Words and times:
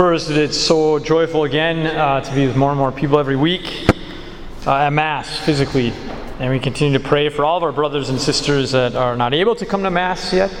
First, 0.00 0.30
it's 0.30 0.56
so 0.56 0.98
joyful 0.98 1.44
again 1.44 1.86
uh, 1.86 2.22
to 2.22 2.34
be 2.34 2.46
with 2.46 2.56
more 2.56 2.70
and 2.70 2.78
more 2.78 2.90
people 2.90 3.18
every 3.18 3.36
week 3.36 3.86
uh, 4.66 4.74
at 4.74 4.94
Mass 4.94 5.38
physically. 5.40 5.92
And 6.38 6.50
we 6.50 6.58
continue 6.58 6.96
to 6.98 7.04
pray 7.04 7.28
for 7.28 7.44
all 7.44 7.58
of 7.58 7.62
our 7.62 7.70
brothers 7.70 8.08
and 8.08 8.18
sisters 8.18 8.72
that 8.72 8.94
are 8.94 9.14
not 9.14 9.34
able 9.34 9.54
to 9.56 9.66
come 9.66 9.82
to 9.82 9.90
Mass 9.90 10.32
yet, 10.32 10.56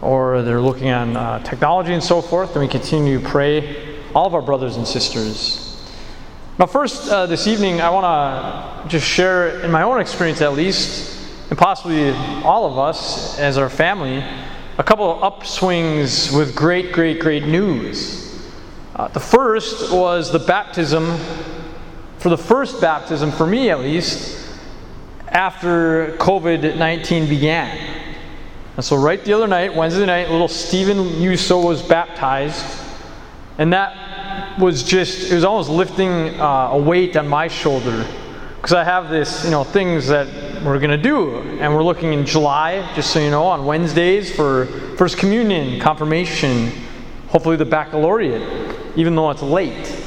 or 0.00 0.42
they're 0.42 0.60
looking 0.60 0.88
on 0.90 1.16
uh, 1.16 1.40
technology 1.40 1.94
and 1.94 2.02
so 2.04 2.22
forth. 2.22 2.52
And 2.52 2.60
we 2.60 2.68
continue 2.68 3.20
to 3.20 3.28
pray 3.28 3.98
all 4.14 4.28
of 4.28 4.36
our 4.36 4.42
brothers 4.42 4.76
and 4.76 4.86
sisters. 4.86 5.84
Now, 6.56 6.66
first, 6.66 7.10
uh, 7.10 7.26
this 7.26 7.48
evening, 7.48 7.80
I 7.80 7.90
want 7.90 8.84
to 8.84 8.88
just 8.88 9.04
share, 9.04 9.62
in 9.62 9.72
my 9.72 9.82
own 9.82 10.00
experience 10.00 10.40
at 10.42 10.52
least, 10.52 11.28
and 11.50 11.58
possibly 11.58 12.10
all 12.44 12.70
of 12.70 12.78
us 12.78 13.36
as 13.36 13.58
our 13.58 13.68
family, 13.68 14.24
a 14.78 14.84
couple 14.84 15.10
of 15.10 15.32
upswings 15.32 16.32
with 16.32 16.54
great, 16.54 16.92
great, 16.92 17.18
great 17.18 17.42
news. 17.42 18.23
Uh, 18.96 19.08
the 19.08 19.18
first 19.18 19.92
was 19.92 20.30
the 20.30 20.38
baptism, 20.38 21.18
for 22.18 22.28
the 22.28 22.38
first 22.38 22.80
baptism, 22.80 23.32
for 23.32 23.44
me 23.44 23.70
at 23.70 23.80
least, 23.80 24.48
after 25.28 26.16
COVID 26.18 26.76
19 26.76 27.28
began. 27.28 27.76
And 28.76 28.84
so, 28.84 28.94
right 28.96 29.22
the 29.24 29.32
other 29.32 29.48
night, 29.48 29.74
Wednesday 29.74 30.06
night, 30.06 30.30
little 30.30 30.46
Stephen 30.46 30.98
Yuso 30.98 31.64
was 31.64 31.82
baptized. 31.82 32.64
And 33.58 33.72
that 33.72 34.58
was 34.60 34.84
just, 34.84 35.30
it 35.30 35.34
was 35.34 35.44
almost 35.44 35.70
lifting 35.70 36.40
uh, 36.40 36.70
a 36.72 36.78
weight 36.78 37.16
on 37.16 37.26
my 37.26 37.48
shoulder. 37.48 38.06
Because 38.56 38.74
I 38.74 38.84
have 38.84 39.10
this, 39.10 39.44
you 39.44 39.50
know, 39.50 39.64
things 39.64 40.06
that 40.06 40.28
we're 40.62 40.78
going 40.78 40.90
to 40.90 40.96
do. 40.96 41.36
And 41.60 41.74
we're 41.74 41.82
looking 41.82 42.12
in 42.12 42.24
July, 42.24 42.88
just 42.94 43.10
so 43.10 43.18
you 43.18 43.30
know, 43.30 43.44
on 43.44 43.64
Wednesdays 43.64 44.34
for 44.34 44.66
First 44.96 45.18
Communion, 45.18 45.80
Confirmation, 45.80 46.72
hopefully 47.34 47.56
the 47.56 47.64
baccalaureate 47.64 48.74
even 48.96 49.14
though 49.14 49.30
it's 49.30 49.42
late. 49.42 50.00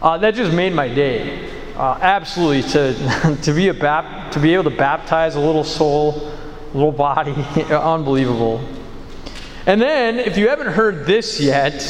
Uh, 0.00 0.18
that 0.18 0.34
just 0.34 0.52
made 0.52 0.72
my 0.72 0.88
day. 0.88 1.50
Uh, 1.76 1.98
absolutely, 2.00 2.62
to, 2.62 3.38
to, 3.42 3.52
be 3.52 3.68
a 3.68 3.74
bap- 3.74 4.32
to 4.32 4.40
be 4.40 4.54
able 4.54 4.64
to 4.64 4.76
baptize 4.76 5.34
a 5.34 5.40
little 5.40 5.64
soul, 5.64 6.32
a 6.72 6.74
little 6.74 6.92
body, 6.92 7.32
unbelievable. 7.70 8.66
And 9.66 9.80
then, 9.80 10.18
if 10.18 10.38
you 10.38 10.48
haven't 10.48 10.68
heard 10.68 11.06
this 11.06 11.38
yet, 11.38 11.84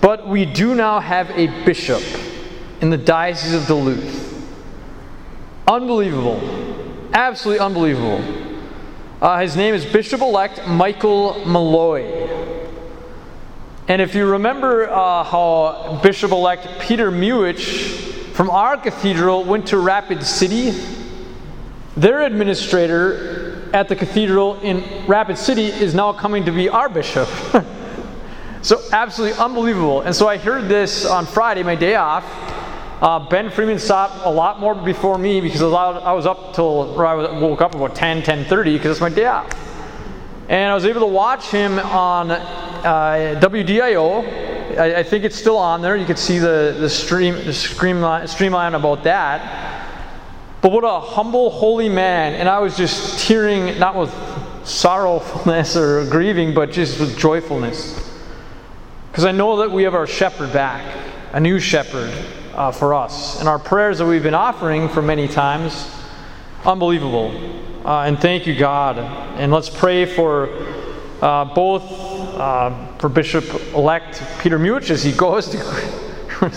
but 0.00 0.26
we 0.26 0.44
do 0.44 0.74
now 0.74 0.98
have 0.98 1.30
a 1.30 1.46
bishop 1.64 2.02
in 2.80 2.90
the 2.90 2.98
Diocese 2.98 3.54
of 3.54 3.66
Duluth. 3.66 4.26
Unbelievable. 5.68 6.40
Absolutely 7.12 7.64
unbelievable. 7.64 8.24
Uh, 9.20 9.40
his 9.40 9.54
name 9.54 9.74
is 9.74 9.84
Bishop 9.84 10.20
elect 10.20 10.66
Michael 10.66 11.34
Mulloy. 11.44 12.39
And 13.90 14.00
if 14.00 14.14
you 14.14 14.24
remember 14.24 14.88
uh, 14.88 15.24
how 15.24 15.98
Bishop 16.00 16.30
elect 16.30 16.68
Peter 16.78 17.10
Muhich 17.10 18.22
from 18.34 18.48
our 18.48 18.76
cathedral 18.76 19.42
went 19.42 19.66
to 19.66 19.78
Rapid 19.78 20.22
City, 20.22 20.80
their 21.96 22.22
administrator 22.22 23.68
at 23.72 23.88
the 23.88 23.96
cathedral 23.96 24.60
in 24.60 24.84
Rapid 25.08 25.36
City 25.36 25.64
is 25.64 25.92
now 25.92 26.12
coming 26.12 26.44
to 26.44 26.52
be 26.52 26.68
our 26.68 26.88
bishop. 26.88 27.28
so, 28.62 28.80
absolutely 28.92 29.36
unbelievable. 29.40 30.02
And 30.02 30.14
so, 30.14 30.28
I 30.28 30.36
heard 30.36 30.68
this 30.68 31.04
on 31.04 31.26
Friday, 31.26 31.64
my 31.64 31.74
day 31.74 31.96
off. 31.96 32.24
Uh, 33.02 33.18
ben 33.28 33.50
Freeman 33.50 33.80
stopped 33.80 34.24
a 34.24 34.30
lot 34.30 34.60
more 34.60 34.76
before 34.76 35.18
me 35.18 35.40
because 35.40 35.62
I 35.62 36.12
was 36.12 36.26
up 36.26 36.54
till 36.54 36.96
I 37.00 37.40
woke 37.40 37.60
up 37.60 37.74
about 37.74 37.96
10, 37.96 38.22
10.30 38.22 38.64
because 38.74 38.92
it's 38.92 39.00
my 39.00 39.08
day 39.08 39.26
off. 39.26 39.48
And 40.48 40.70
I 40.70 40.76
was 40.76 40.84
able 40.84 41.00
to 41.00 41.06
watch 41.08 41.46
him 41.46 41.80
on 41.80 42.30
uh, 42.84 43.40
WDIO. 43.40 44.78
I, 44.78 45.00
I, 45.00 45.02
think 45.02 45.24
it's 45.24 45.36
still 45.36 45.56
on 45.56 45.82
there. 45.82 45.96
You 45.96 46.06
can 46.06 46.16
see 46.16 46.38
the, 46.38 46.76
the, 46.78 46.88
stream, 46.88 47.34
the 47.44 47.52
streamline, 47.52 48.26
streamline 48.28 48.74
about 48.74 49.04
that. 49.04 49.86
But 50.60 50.72
what 50.72 50.84
a 50.84 51.00
humble, 51.00 51.50
holy 51.50 51.88
man. 51.88 52.34
And 52.34 52.48
I 52.48 52.58
was 52.58 52.76
just 52.76 53.26
tearing, 53.26 53.78
not 53.78 53.96
with 53.96 54.10
sorrowfulness 54.64 55.76
or 55.76 56.08
grieving, 56.10 56.54
but 56.54 56.70
just 56.70 57.00
with 57.00 57.18
joyfulness. 57.18 57.96
Because 59.10 59.24
I 59.24 59.32
know 59.32 59.56
that 59.58 59.70
we 59.70 59.82
have 59.84 59.94
our 59.94 60.06
shepherd 60.06 60.52
back, 60.52 60.96
a 61.32 61.40
new 61.40 61.58
shepherd 61.58 62.12
uh, 62.54 62.70
for 62.70 62.94
us. 62.94 63.40
And 63.40 63.48
our 63.48 63.58
prayers 63.58 63.98
that 63.98 64.06
we've 64.06 64.22
been 64.22 64.34
offering 64.34 64.88
for 64.88 65.02
many 65.02 65.26
times, 65.26 65.90
unbelievable. 66.64 67.30
Uh, 67.84 68.02
and 68.02 68.20
thank 68.20 68.46
you, 68.46 68.54
God. 68.54 68.98
And 68.98 69.50
let's 69.50 69.70
pray 69.70 70.04
for 70.04 70.50
uh, 71.22 71.46
both 71.46 72.09
uh, 72.40 72.86
for 72.96 73.10
Bishop 73.10 73.44
elect 73.74 74.22
Peter 74.40 74.58
Muhich 74.58 74.90
as 74.90 75.02
he 75.04 75.12
goes 75.12 75.48
to 75.50 75.58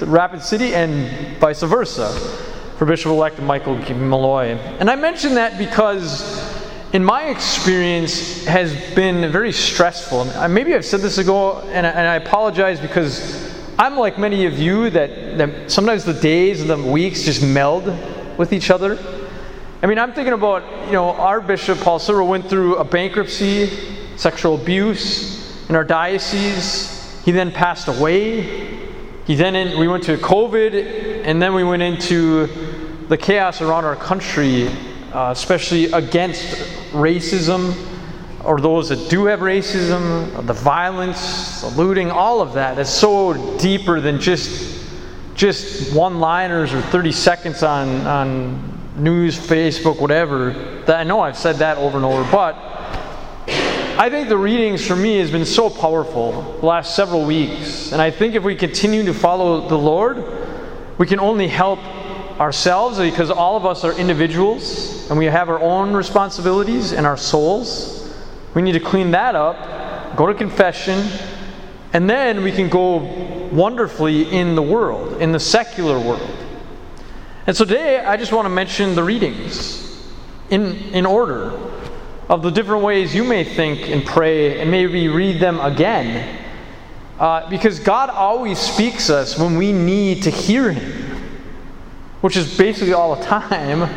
Rapid 0.06 0.42
City 0.42 0.74
and 0.74 1.38
vice 1.40 1.62
versa 1.62 2.10
for 2.78 2.86
Bishop 2.86 3.12
elect 3.12 3.42
Michael 3.42 3.76
Mulloy. 3.76 4.58
And 4.80 4.90
I 4.90 4.96
mention 4.96 5.36
that 5.36 5.58
because, 5.58 6.24
in 6.94 7.04
my 7.04 7.24
experience, 7.24 8.46
has 8.46 8.74
been 8.96 9.30
very 9.30 9.52
stressful. 9.52 10.48
Maybe 10.48 10.74
I've 10.74 10.86
said 10.86 11.02
this 11.02 11.18
ago, 11.18 11.60
and 11.68 11.86
I, 11.86 11.90
and 11.90 12.08
I 12.08 12.16
apologize 12.16 12.80
because 12.80 13.54
I'm 13.78 13.98
like 13.98 14.18
many 14.18 14.46
of 14.46 14.58
you 14.58 14.90
that, 14.92 15.38
that 15.38 15.70
sometimes 15.70 16.06
the 16.06 16.14
days 16.14 16.62
and 16.62 16.70
the 16.70 16.78
weeks 16.78 17.24
just 17.24 17.44
meld 17.44 17.88
with 18.38 18.54
each 18.54 18.70
other. 18.70 18.98
I 19.82 19.88
mean, 19.88 20.00
I'm 20.00 20.14
thinking 20.14 20.34
about, 20.34 20.64
you 20.86 20.94
know, 20.94 21.10
our 21.10 21.42
Bishop 21.42 21.78
Paul 21.80 22.00
Sirba 22.00 22.26
went 22.26 22.50
through 22.50 22.78
a 22.78 22.86
bankruptcy 22.86 23.70
sexual 24.16 24.56
abuse 24.56 25.43
in 25.70 25.76
our 25.76 25.84
diocese. 25.84 27.22
He 27.24 27.32
then 27.32 27.52
passed 27.52 27.88
away. 27.88 28.42
He 29.26 29.36
then 29.36 29.56
in, 29.56 29.80
we 29.80 29.88
went 29.88 30.04
to 30.04 30.18
COVID, 30.18 31.24
and 31.26 31.42
then 31.42 31.54
we 31.54 31.64
went 31.64 31.82
into 31.82 32.48
the 33.08 33.18
chaos 33.18 33.62
around 33.62 33.86
our 33.86 33.96
country, 33.96 34.68
uh, 35.14 35.32
especially 35.32 35.86
against 35.92 36.44
racism 36.92 37.74
or 38.44 38.60
those 38.60 38.90
that 38.90 39.10
do 39.10 39.26
have 39.26 39.40
racism, 39.40 40.46
the 40.46 40.54
violence, 40.54 41.62
the 41.62 41.68
looting, 41.70 42.12
all 42.12 42.42
of 42.42 42.54
that. 42.54 42.76
That's 42.76 42.90
so 42.90 43.58
deeper 43.58 44.02
than 44.02 44.20
just 44.20 44.82
just 45.36 45.96
one-liners 45.96 46.74
or 46.74 46.82
30 46.82 47.12
seconds 47.12 47.64
on 47.64 48.06
on 48.06 48.80
news, 48.98 49.38
Facebook, 49.38 50.00
whatever. 50.00 50.52
That 50.86 51.00
I 51.00 51.04
know 51.04 51.22
I've 51.22 51.38
said 51.38 51.58
that 51.58 51.78
over 51.78 51.98
and 51.98 52.06
over, 52.06 52.30
but 52.32 52.56
I 53.96 54.10
think 54.10 54.28
the 54.28 54.38
readings 54.38 54.86
for 54.86 54.96
me 54.96 55.18
has 55.18 55.30
been 55.30 55.46
so 55.46 55.70
powerful 55.70 56.42
the 56.60 56.66
last 56.66 56.96
several 56.96 57.26
weeks. 57.26 57.92
And 57.92 58.02
I 58.02 58.10
think 58.10 58.34
if 58.34 58.44
we 58.44 58.56
continue 58.56 59.04
to 59.06 59.14
follow 59.14 59.68
the 59.68 59.78
Lord, 59.78 60.26
we 60.98 61.06
can 61.06 61.20
only 61.20 61.48
help 61.48 61.78
ourselves 62.40 62.98
because 62.98 63.30
all 63.30 63.56
of 63.56 63.68
us 63.68 63.84
are 63.84 63.94
individuals 63.94 65.08
and 65.12 65.20
we 65.20 65.26
have 65.26 65.48
our 65.48 65.60
own 65.60 65.94
responsibilities 65.94 66.92
and 66.92 67.06
our 67.06 67.18
souls. 67.18 68.12
We 68.56 68.64
need 68.64 68.72
to 68.72 68.80
clean 68.80 69.12
that 69.12 69.36
up, 69.36 70.18
go 70.18 70.26
to 70.26 70.34
confession, 70.34 71.08
and 71.94 72.10
then 72.10 72.42
we 72.42 72.52
can 72.52 72.70
go 72.70 72.98
wonderfully 73.52 74.24
in 74.32 74.56
the 74.56 74.64
world, 74.64 75.22
in 75.22 75.32
the 75.32 75.40
secular 75.40 76.00
world. 76.00 76.36
And 77.46 77.56
so 77.56 77.64
today 77.64 78.00
I 78.00 78.18
just 78.18 78.32
want 78.32 78.48
to 78.48 78.50
mention 78.50 78.96
the 78.96 79.04
readings 79.04 80.04
in, 80.50 80.78
in 80.94 81.06
order 81.06 81.52
of 82.30 82.42
the 82.42 82.50
different 82.50 82.84
ways 82.84 83.14
you 83.14 83.24
may 83.24 83.44
think 83.44 83.90
and 83.90 84.06
pray 84.06 84.60
and 84.60 84.72
maybe 84.72 85.08
read 85.08 85.40
them 85.40 85.60
again. 85.60 86.40
Uh, 87.20 87.50
because 87.50 87.80
God 87.80 88.10
always 88.10 88.58
speaks 88.58 89.10
us 89.10 89.38
when 89.38 89.58
we 89.58 89.72
need 89.72 90.24
to 90.24 90.30
hear 90.30 90.72
Him, 90.72 91.22
which 92.22 92.38
is 92.38 92.58
basically 92.58 92.94
all 92.94 93.16
the 93.16 93.24
time. 93.24 93.90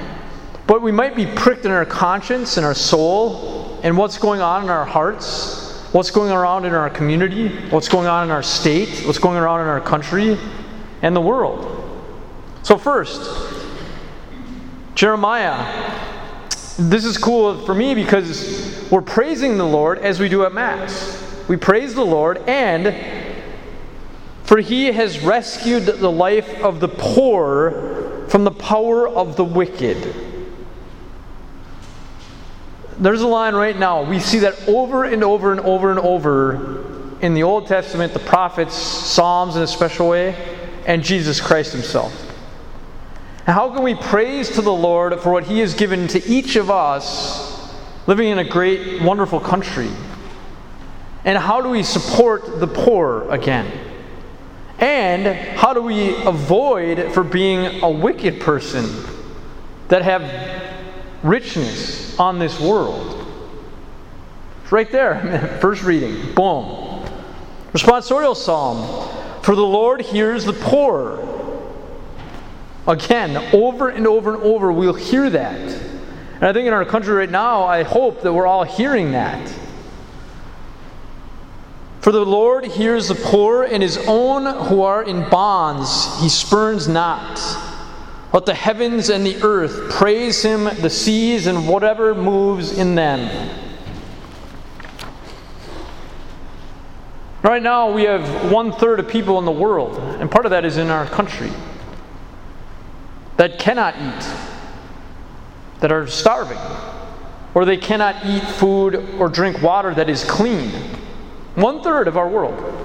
But 0.67 0.83
we 0.83 0.93
might 0.93 1.15
be 1.15 1.27
pricked 1.27 1.65
in 1.65 1.71
our 1.71 1.85
conscience 1.85 2.57
and 2.57 2.67
our 2.67 2.75
soul 2.75 3.79
and 3.83 3.97
what's 3.97 4.19
going 4.19 4.41
on 4.41 4.65
in 4.65 4.71
our 4.71 4.85
hearts, 4.85 5.83
what's 5.93 6.11
going 6.11 6.33
around 6.33 6.65
in 6.65 6.75
our 6.75 6.91
community, 6.91 7.49
what's 7.71 7.89
going 7.89 8.09
on 8.09 8.25
in 8.25 8.31
our 8.31 8.43
state, 8.43 9.07
what's 9.07 9.19
going 9.19 9.39
around 9.39 9.61
in 9.61 9.69
our 9.69 9.81
country 9.81 10.37
and 11.03 11.15
the 11.15 11.21
world. 11.21 11.73
So, 12.65 12.77
first, 12.77 13.31
Jeremiah 14.97 15.86
this 16.79 17.05
is 17.05 17.17
cool 17.17 17.65
for 17.65 17.75
me 17.75 17.95
because 17.95 18.87
we're 18.91 19.01
praising 19.01 19.57
the 19.57 19.67
Lord 19.67 19.99
as 19.99 20.21
we 20.21 20.29
do 20.29 20.45
at 20.45 20.53
Mass. 20.53 21.23
We 21.49 21.57
praise 21.57 21.95
the 21.95 22.05
Lord, 22.05 22.39
and 22.47 22.95
for 24.45 24.59
he 24.59 24.93
has 24.93 25.21
rescued 25.21 25.87
the 25.87 26.11
life 26.11 26.63
of 26.63 26.81
the 26.81 26.89
poor 26.89 28.27
from 28.29 28.45
the 28.45 28.51
power 28.51 29.09
of 29.09 29.37
the 29.37 29.45
wicked. 29.45 30.15
There's 32.99 33.23
a 33.23 33.27
line 33.27 33.55
right 33.55 33.79
now. 33.79 34.03
We 34.03 34.21
see 34.21 34.41
that 34.41 34.69
over 34.69 35.05
and 35.05 35.23
over 35.25 35.53
and 35.53 35.61
over 35.61 35.91
and 35.91 36.01
over 36.01 37.19
in 37.21 37.35
the 37.35 37.43
Old 37.43 37.67
Testament, 37.67 38.13
the 38.13 38.19
prophets, 38.19 38.75
Psalms 38.75 39.57
in 39.57 39.63
a 39.63 39.67
special 39.67 40.09
way, 40.09 40.35
and 40.87 41.03
Jesus 41.03 41.41
Christ 41.41 41.73
himself. 41.73 42.26
How 43.47 43.73
can 43.73 43.85
we 43.85 43.95
praise 43.95 44.51
to 44.57 44.61
the 44.61 44.73
Lord 44.73 45.21
for 45.21 45.33
what 45.33 45.45
He 45.45 45.61
has 45.61 45.73
given 45.75 46.09
to 46.09 46.27
each 46.27 46.57
of 46.57 46.69
us 46.69 47.73
living 48.09 48.29
in 48.29 48.39
a 48.39 48.45
great, 48.45 49.01
wonderful 49.01 49.39
country? 49.39 49.89
And 51.25 51.39
how 51.39 51.61
do 51.61 51.69
we 51.69 51.85
support 51.85 52.59
the 52.59 52.67
poor 52.67 53.31
again? 53.31 53.71
And 54.81 55.29
how 55.57 55.75
do 55.75 55.81
we 55.81 56.21
avoid 56.25 57.13
for 57.13 57.23
being 57.23 57.83
a 57.85 57.91
wicked 57.91 58.41
person 58.41 58.85
that 59.89 60.03
have 60.03 60.25
richness 61.23 62.19
on 62.19 62.41
this 62.41 62.59
world? 62.59 63.29
It's 64.65 64.73
right 64.73 64.91
there, 64.91 65.59
first 65.61 65.85
reading. 65.85 66.35
Boom. 66.35 67.07
Responsorial 67.73 68.35
psalm. 68.35 69.09
For 69.43 69.55
the 69.55 69.63
Lord 69.63 70.01
hears 70.01 70.45
the 70.45 70.53
poor. 70.53 71.36
Again, 72.87 73.37
over 73.53 73.89
and 73.89 74.07
over 74.07 74.35
and 74.35 74.43
over, 74.43 74.71
we'll 74.73 74.95
hear 74.95 75.29
that. 75.31 75.61
And 75.61 76.45
I 76.45 76.53
think 76.53 76.67
in 76.67 76.73
our 76.73 76.85
country 76.85 77.15
right 77.15 77.31
now, 77.31 77.65
I 77.65 77.83
hope 77.83 78.23
that 78.23 78.33
we're 78.33 78.47
all 78.47 78.65
hearing 78.65 79.13
that. 79.13 79.53
For 82.01 82.13
the 82.13 82.25
Lord 82.25 82.65
hears 82.65 83.09
the 83.09 83.17
poor, 83.17 83.65
and 83.65 83.83
his 83.83 83.99
own 84.07 84.47
who 84.69 84.83
are 84.83 85.03
in 85.03 85.29
bonds 85.29 86.21
he 86.21 86.29
spurns 86.29 86.87
not. 86.87 87.41
Let 88.33 88.47
the 88.47 88.55
heavens 88.55 89.09
and 89.09 89.27
the 89.27 89.43
earth 89.43 89.91
praise 89.91 90.43
him, 90.43 90.65
the 90.65 90.91
seas 90.91 91.49
and 91.49 91.67
whatever 91.67 92.15
moves 92.15 92.79
in 92.79 92.95
them. 92.95 93.51
Right 97.43 97.63
now, 97.63 97.91
we 97.91 98.05
have 98.05 98.53
one 98.53 98.73
third 98.73 99.01
of 99.01 99.09
people 99.09 99.39
in 99.39 99.45
the 99.45 99.51
world, 99.51 99.99
and 100.21 100.31
part 100.31 100.47
of 100.47 100.51
that 100.51 100.65
is 100.65 100.77
in 100.77 100.91
our 100.91 101.07
country, 101.07 101.51
that 103.37 103.59
cannot 103.59 103.95
eat, 103.97 104.37
that 105.81 105.93
are 105.93 106.07
starving, 106.07 106.59
or 107.55 107.65
they 107.65 107.77
cannot 107.77 108.25
eat 108.25 108.43
food 108.43 108.97
or 109.19 109.29
drink 109.29 109.63
water 109.63 109.95
that 109.95 110.09
is 110.09 110.25
clean. 110.25 110.71
One 111.55 111.83
third 111.83 112.09
of 112.09 112.17
our 112.17 112.29
world. 112.29 112.83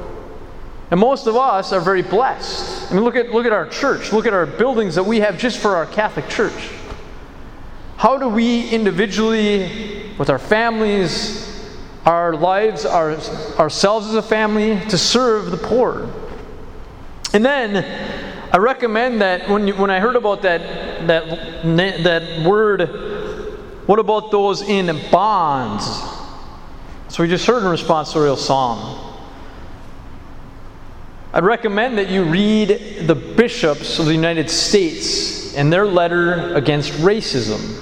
And 0.91 0.99
most 0.99 1.25
of 1.25 1.37
us 1.37 1.71
are 1.71 1.79
very 1.79 2.01
blessed. 2.01 2.91
I 2.91 2.95
mean, 2.95 3.05
look 3.05 3.15
at, 3.15 3.31
look 3.31 3.45
at 3.45 3.53
our 3.53 3.67
church. 3.67 4.11
Look 4.11 4.25
at 4.25 4.33
our 4.33 4.45
buildings 4.45 4.95
that 4.95 5.03
we 5.03 5.21
have 5.21 5.37
just 5.37 5.59
for 5.59 5.75
our 5.77 5.85
Catholic 5.85 6.27
Church. 6.27 6.69
How 7.95 8.17
do 8.17 8.27
we 8.27 8.67
individually, 8.69 10.11
with 10.17 10.29
our 10.29 10.39
families, 10.39 11.47
our 12.05 12.35
lives, 12.35 12.85
our, 12.85 13.11
ourselves 13.57 14.07
as 14.07 14.15
a 14.15 14.21
family, 14.21 14.81
to 14.89 14.97
serve 14.97 15.51
the 15.51 15.57
poor? 15.57 16.11
And 17.33 17.45
then 17.45 18.10
I 18.53 18.57
recommend 18.57 19.21
that 19.21 19.49
when, 19.49 19.67
you, 19.67 19.75
when 19.75 19.89
I 19.89 20.01
heard 20.01 20.17
about 20.17 20.41
that, 20.41 21.07
that, 21.07 22.03
that 22.03 22.45
word, 22.45 22.81
what 23.87 23.97
about 23.97 24.29
those 24.29 24.61
in 24.61 24.87
bonds? 25.09 25.85
So 27.07 27.23
we 27.23 27.29
just 27.29 27.45
heard 27.45 27.63
in 27.63 27.69
responsorial 27.69 28.37
psalm. 28.37 29.07
I'd 31.33 31.45
recommend 31.45 31.97
that 31.97 32.09
you 32.09 32.25
read 32.25 33.07
the 33.07 33.15
bishops 33.15 33.99
of 33.99 34.05
the 34.05 34.13
United 34.13 34.49
States 34.49 35.55
and 35.55 35.71
their 35.71 35.85
letter 35.85 36.53
against 36.53 36.91
racism. 36.93 37.81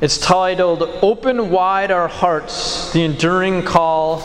It's 0.00 0.18
titled 0.18 0.82
Open 1.02 1.50
Wide 1.50 1.92
Our 1.92 2.08
Hearts 2.08 2.92
The 2.92 3.04
Enduring 3.04 3.62
Call 3.62 4.22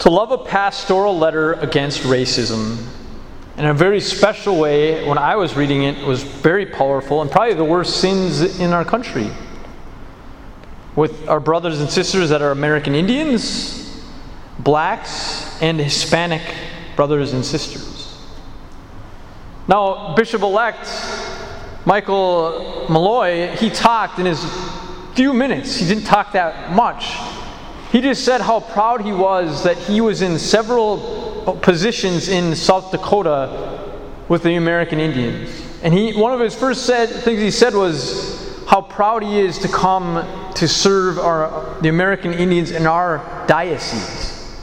to 0.00 0.10
Love 0.10 0.30
a 0.30 0.38
Pastoral 0.38 1.16
Letter 1.16 1.54
Against 1.54 2.02
Racism. 2.02 2.97
In 3.58 3.64
a 3.64 3.74
very 3.74 4.00
special 4.00 4.56
way, 4.56 5.04
when 5.04 5.18
I 5.18 5.34
was 5.34 5.56
reading 5.56 5.82
it, 5.82 6.06
was 6.06 6.22
very 6.22 6.64
powerful 6.64 7.22
and 7.22 7.28
probably 7.28 7.54
the 7.54 7.64
worst 7.64 7.96
sins 8.00 8.60
in 8.60 8.72
our 8.72 8.84
country 8.84 9.32
with 10.94 11.28
our 11.28 11.40
brothers 11.40 11.80
and 11.80 11.90
sisters 11.90 12.28
that 12.28 12.40
are 12.40 12.52
American 12.52 12.94
Indians, 12.94 14.00
blacks, 14.60 15.60
and 15.60 15.80
Hispanic 15.80 16.42
brothers 16.94 17.32
and 17.32 17.44
sisters. 17.44 18.16
Now, 19.66 20.14
Bishop 20.14 20.42
elect 20.42 20.88
Michael 21.84 22.86
Mulloy, 22.88 23.56
he 23.56 23.70
talked 23.70 24.20
in 24.20 24.26
his 24.26 24.40
few 25.14 25.32
minutes, 25.32 25.74
he 25.74 25.88
didn't 25.88 26.04
talk 26.04 26.30
that 26.30 26.76
much. 26.76 27.10
He 27.90 28.02
just 28.02 28.24
said 28.24 28.40
how 28.40 28.60
proud 28.60 29.00
he 29.00 29.12
was 29.12 29.64
that 29.64 29.76
he 29.78 30.00
was 30.00 30.22
in 30.22 30.38
several 30.38 31.17
positions 31.54 32.28
in 32.28 32.54
South 32.54 32.90
Dakota 32.90 33.90
with 34.28 34.42
the 34.42 34.56
American 34.56 35.00
Indians. 35.00 35.50
And 35.82 35.94
he, 35.94 36.12
one 36.12 36.32
of 36.32 36.40
his 36.40 36.54
first 36.54 36.86
said, 36.86 37.08
things 37.08 37.40
he 37.40 37.50
said 37.50 37.74
was, 37.74 38.64
how 38.66 38.82
proud 38.82 39.22
he 39.22 39.38
is 39.38 39.58
to 39.60 39.68
come 39.68 40.52
to 40.54 40.68
serve 40.68 41.18
our, 41.18 41.80
the 41.80 41.88
American 41.88 42.34
Indians 42.34 42.70
in 42.70 42.86
our 42.86 43.44
diocese. 43.46 44.60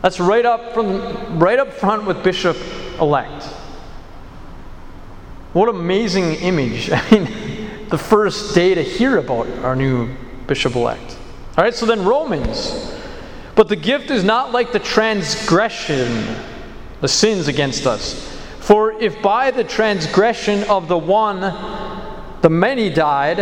That's 0.00 0.20
right 0.20 0.44
up 0.44 0.74
from 0.74 1.38
right 1.38 1.58
up 1.58 1.72
front 1.72 2.04
with 2.04 2.22
Bishop 2.22 2.56
elect. 3.00 3.44
What 5.54 5.68
amazing 5.68 6.34
image. 6.34 6.90
I 6.92 7.10
mean, 7.10 7.88
the 7.88 7.98
first 7.98 8.54
day 8.54 8.74
to 8.74 8.82
hear 8.82 9.18
about 9.18 9.48
our 9.64 9.74
new 9.74 10.14
bishop 10.46 10.74
elect. 10.74 11.16
All 11.56 11.64
right, 11.64 11.74
so 11.74 11.86
then 11.86 12.04
Romans. 12.04 12.92
But 13.54 13.68
the 13.68 13.76
gift 13.76 14.10
is 14.10 14.24
not 14.24 14.52
like 14.52 14.72
the 14.72 14.80
transgression, 14.80 16.36
the 17.00 17.08
sins 17.08 17.46
against 17.48 17.86
us. 17.86 18.30
For 18.60 18.92
if 18.92 19.20
by 19.22 19.50
the 19.50 19.64
transgression 19.64 20.64
of 20.64 20.88
the 20.88 20.98
one 20.98 21.40
the 22.40 22.50
many 22.50 22.90
died, 22.90 23.38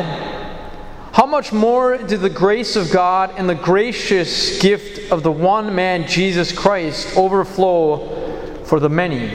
how 1.13 1.27
much 1.27 1.53
more 1.53 1.99
did 1.99 2.21
the 2.21 2.31
grace 2.31 2.75
of 2.77 2.91
God 2.91 3.35
and 3.37 3.49
the 3.49 3.55
gracious 3.55 4.61
gift 4.61 5.13
of 5.13 5.23
the 5.23 5.33
one 5.33 5.75
man, 5.75 6.07
Jesus 6.07 6.53
Christ, 6.53 7.17
overflow 7.17 8.65
for 8.65 8.81
the 8.81 8.89
many? 8.89 9.31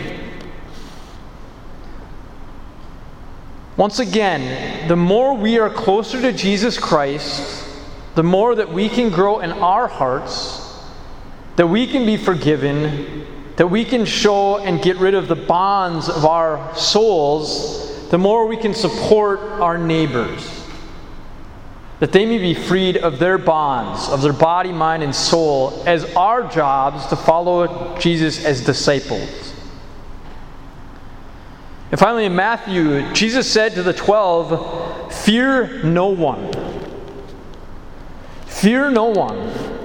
Once 3.78 4.00
again, 4.00 4.88
the 4.88 4.96
more 4.96 5.36
we 5.36 5.60
are 5.60 5.70
closer 5.70 6.20
to 6.20 6.34
Jesus 6.34 6.80
Christ, 6.80 7.64
the 8.16 8.24
more 8.24 8.56
that 8.56 8.74
we 8.74 8.90
can 8.90 9.12
grow 9.12 9.40
in 9.40 9.52
our 9.52 9.88
hearts, 9.88 10.67
that 11.58 11.68
we 11.68 11.86
can 11.86 12.06
be 12.06 12.16
forgiven, 12.16 13.28
that 13.58 13.68
we 13.68 13.84
can 13.84 14.06
show 14.06 14.60
and 14.60 14.82
get 14.82 14.98
rid 14.98 15.14
of 15.14 15.28
the 15.28 15.36
bonds 15.36 16.08
of 16.08 16.26
our 16.26 16.76
souls 16.76 18.10
the 18.10 18.18
more 18.18 18.48
we 18.48 18.56
can 18.56 18.74
support 18.74 19.40
our 19.60 19.78
neighbors, 19.78 20.64
that 22.00 22.12
they 22.12 22.26
may 22.26 22.38
be 22.38 22.54
freed 22.54 22.98
of 22.98 23.20
their 23.20 23.38
bonds, 23.38 24.08
of 24.08 24.22
their 24.22 24.34
body, 24.34 24.72
mind, 24.72 25.04
and 25.04 25.14
soul, 25.14 25.84
as 25.86 26.06
our 26.16 26.48
jobs 26.48 27.06
to 27.08 27.16
follow 27.16 27.98
Jesus 27.98 28.46
as 28.46 28.64
disciples. 28.64 29.54
And 31.92 32.00
finally, 32.00 32.26
in 32.26 32.36
Matthew, 32.36 33.12
Jesus 33.14 33.52
said 33.52 33.74
to 33.74 33.84
the 33.84 33.94
twelve, 33.94 35.14
Fear 35.14 35.84
no 35.84 36.08
one. 36.08 36.52
Fear 38.46 38.92
no 38.92 39.06
one. 39.06 39.77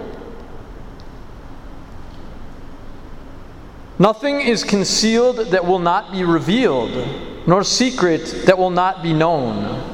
Nothing 3.99 4.41
is 4.41 4.65
concealed 4.65 5.37
that 5.37 5.65
will 5.65 5.79
not 5.79 6.13
be 6.13 6.25
revealed 6.25 7.31
nor 7.47 7.65
secret 7.65 8.45
that 8.47 8.57
will 8.57 8.71
not 8.71 9.03
be 9.03 9.13
known. 9.13 9.91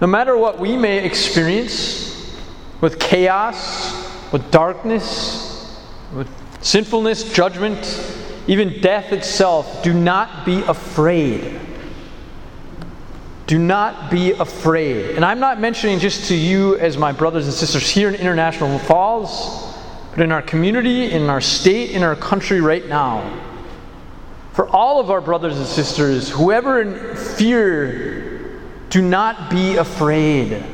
No 0.00 0.06
matter 0.06 0.36
what 0.36 0.58
we 0.58 0.76
may 0.76 1.04
experience 1.04 2.38
with 2.80 2.98
chaos, 2.98 4.32
with 4.32 4.50
darkness, 4.50 5.82
with 6.14 6.28
sinfulness, 6.60 7.32
judgment, 7.32 8.00
even 8.46 8.80
death 8.80 9.12
itself, 9.12 9.82
do 9.82 9.92
not 9.92 10.46
be 10.46 10.62
afraid. 10.62 11.60
Do 13.46 13.58
not 13.58 14.10
be 14.10 14.32
afraid. 14.32 15.16
And 15.16 15.24
I'm 15.24 15.40
not 15.40 15.60
mentioning 15.60 15.98
just 15.98 16.28
to 16.28 16.34
you 16.34 16.76
as 16.76 16.96
my 16.96 17.12
brothers 17.12 17.46
and 17.46 17.54
sisters 17.54 17.88
here 17.88 18.08
in 18.08 18.14
International 18.14 18.78
Falls, 18.80 19.67
but 20.10 20.20
in 20.20 20.32
our 20.32 20.42
community, 20.42 21.10
in 21.10 21.28
our 21.30 21.40
state, 21.40 21.90
in 21.90 22.02
our 22.02 22.16
country 22.16 22.60
right 22.60 22.86
now 22.86 23.44
for 24.58 24.68
all 24.70 24.98
of 24.98 25.08
our 25.08 25.20
brothers 25.20 25.56
and 25.56 25.64
sisters, 25.64 26.28
whoever 26.28 26.80
in 26.80 27.14
fear, 27.14 28.60
do 28.90 29.00
not 29.00 29.50
be 29.50 29.76
afraid. 29.76 30.64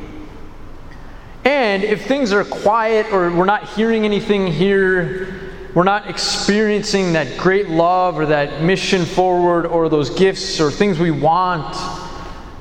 And 1.45 1.85
if 1.85 2.07
things 2.07 2.33
are 2.33 2.47
quiet 2.47 3.13
or 3.13 3.31
we're 3.31 3.45
not 3.45 3.69
hearing 3.69 4.07
anything 4.07 4.47
here, 4.47 5.53
we're 5.75 5.85
not 5.85 6.09
experiencing 6.09 7.13
that 7.13 7.37
great 7.37 7.69
love 7.69 8.19
or 8.19 8.25
that 8.25 8.63
mission 8.63 9.05
forward 9.05 9.67
or 9.67 9.91
those 9.91 10.09
gifts 10.09 10.63
or 10.63 10.71
things 10.71 10.99
we 10.99 11.11
want, 11.11 11.77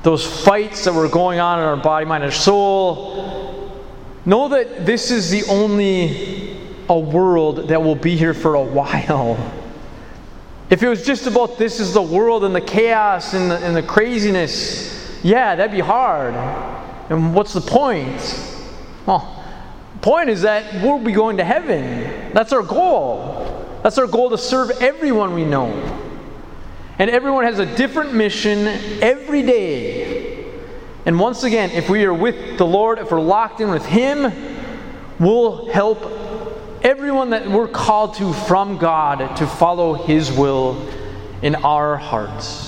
those 0.02 0.26
fights 0.44 0.84
that 0.84 0.92
were 0.92 1.08
going 1.08 1.40
on 1.40 1.58
in 1.58 1.64
our 1.64 1.78
body, 1.78 2.04
mind, 2.04 2.24
and 2.24 2.34
soul, 2.34 3.72
know 4.26 4.48
that 4.48 4.84
this 4.84 5.10
is 5.10 5.30
the 5.30 5.44
only 5.44 6.33
a 6.88 6.98
world 6.98 7.68
that 7.68 7.82
will 7.82 7.94
be 7.94 8.16
here 8.16 8.34
for 8.34 8.54
a 8.54 8.62
while. 8.62 9.38
If 10.70 10.82
it 10.82 10.88
was 10.88 11.04
just 11.04 11.26
about 11.26 11.58
this 11.58 11.80
is 11.80 11.92
the 11.92 12.02
world 12.02 12.44
and 12.44 12.54
the 12.54 12.60
chaos 12.60 13.34
and 13.34 13.50
the, 13.50 13.58
and 13.58 13.76
the 13.76 13.82
craziness, 13.82 15.20
yeah, 15.22 15.54
that'd 15.54 15.72
be 15.72 15.80
hard. 15.80 16.34
And 17.10 17.34
what's 17.34 17.52
the 17.52 17.60
point? 17.60 18.50
Well, 19.06 19.34
Point 20.04 20.28
is 20.28 20.42
that 20.42 20.82
we'll 20.82 20.98
be 20.98 21.12
going 21.12 21.38
to 21.38 21.44
heaven. 21.44 22.30
That's 22.34 22.52
our 22.52 22.62
goal. 22.62 23.66
That's 23.82 23.96
our 23.96 24.06
goal 24.06 24.28
to 24.28 24.36
serve 24.36 24.70
everyone 24.82 25.32
we 25.32 25.46
know. 25.46 25.68
And 26.98 27.08
everyone 27.08 27.44
has 27.44 27.58
a 27.58 27.64
different 27.74 28.12
mission 28.12 28.66
every 29.02 29.40
day. 29.40 30.44
And 31.06 31.18
once 31.18 31.42
again, 31.42 31.70
if 31.70 31.88
we 31.88 32.04
are 32.04 32.12
with 32.12 32.58
the 32.58 32.66
Lord, 32.66 32.98
if 32.98 33.10
we're 33.10 33.18
locked 33.18 33.62
in 33.62 33.70
with 33.70 33.86
Him, 33.86 34.30
we'll 35.18 35.72
help 35.72 36.02
everyone 36.84 37.30
that 37.30 37.48
we're 37.48 37.66
called 37.66 38.12
to 38.12 38.30
from 38.34 38.76
God 38.76 39.36
to 39.38 39.46
follow 39.46 39.94
His 39.94 40.30
will 40.30 40.86
in 41.40 41.54
our 41.54 41.96
hearts. 41.96 42.63